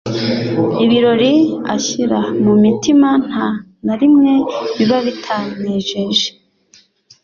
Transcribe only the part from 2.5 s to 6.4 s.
mutima nta na rimwe biba bitanejeje.